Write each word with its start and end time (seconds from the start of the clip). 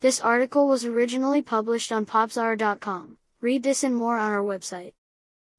This 0.00 0.20
article 0.20 0.68
was 0.68 0.84
originally 0.84 1.42
published 1.42 1.90
on 1.90 2.06
popzara.com. 2.06 3.18
Read 3.40 3.64
this 3.64 3.82
and 3.82 3.96
more 3.96 4.16
on 4.16 4.30
our 4.30 4.44
website. 4.44 4.92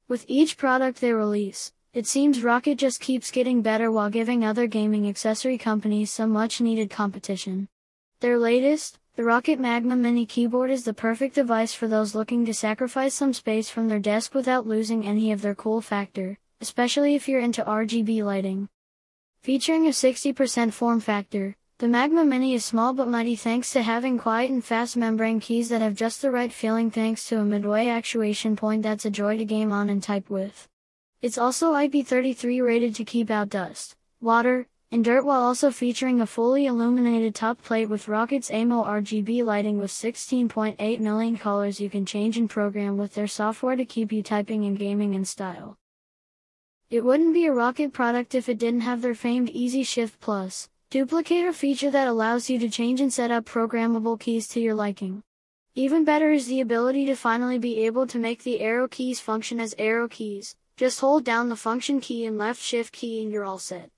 With 0.08 0.24
each 0.30 0.56
product 0.56 1.02
they 1.02 1.12
release, 1.12 1.74
it 1.94 2.08
seems 2.08 2.40
Roccat 2.40 2.78
just 2.78 3.02
keeps 3.02 3.32
getting 3.32 3.62
better 3.62 3.92
while 3.92 4.10
giving 4.10 4.46
other 4.46 4.66
gaming 4.66 5.10
accessory 5.10 5.58
companies 5.58 6.10
some 6.10 6.30
much 6.30 6.62
needed 6.62 6.90
competition. 6.90 7.68
Their 8.22 8.40
latest, 8.40 8.98
the 9.18 9.24
Roccat 9.24 9.60
Magma 9.60 9.98
Mini 9.98 10.26
keyboard 10.26 10.72
is 10.72 10.86
the 10.86 10.94
perfect 10.94 11.36
device 11.36 11.74
for 11.74 11.90
those 11.90 12.16
looking 12.16 12.46
to 12.46 12.54
sacrifice 12.54 13.14
some 13.14 13.34
space 13.34 13.70
from 13.70 13.90
their 13.90 14.00
desk 14.00 14.34
without 14.34 14.66
losing 14.66 15.06
any 15.06 15.34
of 15.34 15.42
their 15.42 15.54
cool 15.54 15.82
factor, 15.82 16.40
especially 16.62 17.14
if 17.14 17.28
you're 17.28 17.42
into 17.42 17.62
RGB 17.62 18.24
lighting. 18.24 18.70
Featuring 19.44 19.86
a 19.86 19.90
60% 19.90 20.72
form 20.72 21.02
factor, 21.02 21.58
the 21.80 21.88
Magma 21.88 22.26
Mini 22.26 22.56
is 22.56 22.66
small 22.66 22.92
but 22.92 23.08
mighty 23.08 23.38
thanks 23.38 23.72
to 23.72 23.82
having 23.82 24.18
quiet 24.18 24.52
and 24.52 24.62
fast 24.62 24.98
membrane 24.98 25.40
keys 25.40 25.70
that 25.70 25.82
have 25.82 25.96
just 25.96 26.22
the 26.22 26.30
right 26.30 26.52
feeling 26.52 26.92
thanks 26.92 27.26
to 27.30 27.40
a 27.40 27.46
midway 27.46 27.88
actuation 27.88 28.58
point 28.58 28.84
that's 28.84 29.06
a 29.06 29.10
joy 29.10 29.38
to 29.38 29.46
game 29.46 29.72
on 29.72 29.90
and 29.90 30.04
type 30.04 30.30
with. 30.30 30.68
It's 31.22 31.38
also 31.38 31.72
IP33 31.72 32.62
rated 32.62 32.96
to 32.96 33.06
keep 33.06 33.32
out 33.32 33.48
dust, 33.48 33.96
water, 34.20 34.68
and 34.92 35.06
dirt 35.06 35.24
while 35.24 35.42
also 35.42 35.72
featuring 35.72 36.20
a 36.20 36.26
fully 36.26 36.66
illuminated 36.66 37.34
top 37.34 37.64
plate 37.64 37.88
with 37.88 38.08
Roccat's 38.08 38.52
AIMO 38.52 38.84
RGB 38.84 39.46
lighting 39.46 39.80
with 39.80 39.90
16.8 39.90 41.00
million 41.00 41.38
colors 41.38 41.80
you 41.80 41.90
can 41.90 42.06
change 42.06 42.38
and 42.38 42.50
program 42.50 42.98
with 42.98 43.14
their 43.14 43.26
software 43.26 43.78
to 43.78 43.86
keep 43.86 44.12
you 44.12 44.22
typing 44.22 44.66
and 44.66 44.78
gaming 44.78 45.14
in 45.14 45.24
style. 45.24 45.78
It 46.90 47.06
wouldn't 47.06 47.34
be 47.34 47.46
a 47.46 47.52
Roccat 47.52 47.94
product 47.94 48.36
if 48.36 48.50
it 48.50 48.58
didn't 48.58 48.82
have 48.82 49.02
their 49.02 49.16
famed 49.16 49.50
Easy 49.52 49.84
Shift 49.84 50.20
Plus, 50.20 50.68
Duplicator 50.92 51.54
feature 51.54 51.92
that 51.92 52.08
allows 52.08 52.50
you 52.50 52.58
to 52.58 52.68
change 52.68 53.00
and 53.00 53.14
set 53.14 53.30
up 53.30 53.46
programmable 53.46 54.20
keys 54.20 54.48
to 54.48 54.60
your 54.60 54.74
liking. 54.74 55.22
Even 55.76 56.04
better 56.04 56.32
is 56.32 56.48
the 56.48 56.62
ability 56.62 57.06
to 57.06 57.16
finally 57.16 57.60
be 57.60 57.86
able 57.86 58.08
to 58.08 58.18
make 58.18 58.42
the 58.42 58.60
arrow 58.60 58.88
keys 58.88 59.20
function 59.20 59.60
as 59.60 59.76
arrow 59.78 60.08
keys. 60.08 60.56
Just 60.78 61.00
hold 61.00 61.24
down 61.24 61.48
the 61.48 61.56
function 61.56 62.02
key 62.02 62.26
and 62.26 62.40
left 62.40 62.60
shift 62.60 62.92
key 62.92 63.22
and 63.22 63.32
you're 63.32 63.46
all 63.46 63.60
set. 63.60 63.92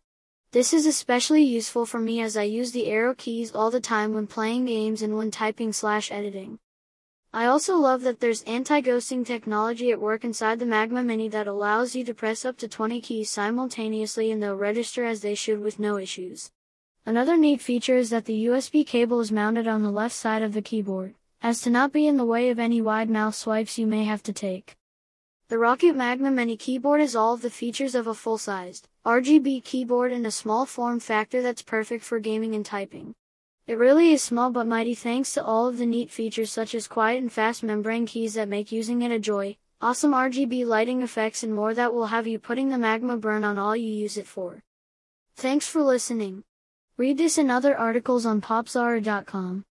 This 0.52 0.74
is 0.74 0.86
especially 0.86 1.44
useful 1.44 1.86
for 1.86 1.98
me 1.98 2.20
as 2.20 2.36
I 2.36 2.44
use 2.44 2.74
the 2.74 2.88
arrow 2.88 3.14
keys 3.14 3.54
all 3.56 3.72
the 3.72 3.80
time 3.80 4.14
when 4.14 4.28
playing 4.28 4.66
games 4.66 5.02
and 5.02 5.16
when 5.16 5.32
typing 5.32 5.72
slash 5.72 6.12
editing. 6.12 6.60
I 7.32 7.46
also 7.46 7.78
love 7.78 8.02
that 8.02 8.20
there's 8.20 8.44
anti-ghosting 8.44 9.26
technology 9.26 9.92
at 9.92 10.02
work 10.02 10.26
inside 10.26 10.60
the 10.60 10.66
Magma 10.66 11.04
Mini 11.04 11.30
that 11.30 11.48
allows 11.48 11.96
you 11.96 12.04
to 12.04 12.14
press 12.14 12.44
up 12.44 12.58
to 12.58 12.68
20 12.68 13.00
keys 13.00 13.30
simultaneously 13.30 14.30
and 14.30 14.44
they'll 14.44 14.56
register 14.58 15.06
as 15.06 15.22
they 15.22 15.36
should 15.36 15.62
with 15.62 15.80
no 15.80 15.96
issues. 15.96 16.52
Another 17.04 17.36
neat 17.36 17.62
feature 17.62 17.98
is 17.98 18.12
that 18.12 18.26
the 18.26 18.46
USB 18.46 18.86
cable 18.86 19.20
is 19.22 19.32
mounted 19.32 19.68
on 19.68 19.82
the 19.82 19.90
left 19.90 20.14
side 20.14 20.44
of 20.44 20.54
the 20.54 20.62
keyboard, 20.62 21.16
as 21.42 21.60
to 21.62 21.72
not 21.72 21.92
be 21.92 22.06
in 22.06 22.18
the 22.18 22.26
way 22.26 22.52
of 22.52 22.60
any 22.60 22.80
wide 22.80 23.10
mouse 23.10 23.40
swipes 23.40 23.80
you 23.80 23.88
may 23.88 24.04
have 24.04 24.22
to 24.22 24.32
take. 24.32 24.76
The 25.48 25.56
Roccat 25.56 25.96
Magma 25.96 26.30
Mini 26.30 26.56
keyboard 26.56 27.02
has 27.02 27.16
all 27.16 27.34
of 27.34 27.42
the 27.42 27.50
features 27.50 27.96
of 27.96 28.06
a 28.06 28.14
full-sized, 28.14 28.88
RGB 29.04 29.64
keyboard 29.64 30.12
and 30.12 30.28
a 30.28 30.32
small 30.32 30.68
form 30.68 31.00
factor 31.00 31.42
that's 31.42 31.64
perfect 31.64 32.04
for 32.04 32.20
gaming 32.20 32.54
and 32.54 32.64
typing. 32.64 33.16
It 33.66 33.80
really 33.80 34.14
is 34.14 34.22
small 34.22 34.52
but 34.52 34.68
mighty 34.68 34.94
thanks 34.94 35.34
to 35.34 35.44
all 35.44 35.68
of 35.68 35.80
the 35.80 35.88
neat 35.88 36.12
features 36.12 36.52
such 36.52 36.76
as 36.76 36.88
quiet 36.88 37.20
and 37.20 37.32
fast 37.32 37.64
membrane 37.64 38.06
keys 38.06 38.36
that 38.36 38.48
make 38.48 38.72
using 38.72 39.02
it 39.02 39.12
a 39.12 39.18
joy, 39.18 39.58
awesome 39.82 40.12
RGB 40.12 40.68
lighting 40.68 41.02
effects 41.02 41.42
and 41.42 41.56
more 41.56 41.74
that 41.74 41.96
will 41.96 42.08
have 42.08 42.28
you 42.28 42.38
putting 42.38 42.70
the 42.70 42.78
magma 42.78 43.18
burn 43.18 43.44
on 43.44 43.58
all 43.58 43.76
you 43.76 43.92
use 43.92 44.18
it 44.18 44.28
for. 44.28 44.62
Thanks 45.36 45.68
for 45.68 45.82
listening. 45.82 46.44
Read 46.98 47.18
this 47.18 47.38
and 47.38 47.50
other 47.50 47.78
articles 47.78 48.26
on 48.26 48.42
popzara.com. 48.42 49.66